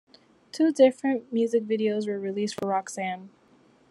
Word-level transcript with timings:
Two 0.51 0.71
different 0.71 1.31
music 1.31 1.67
videos 1.67 2.07
were 2.07 2.19
released 2.19 2.55
for 2.59 2.67
"Roxanne". 2.69 3.29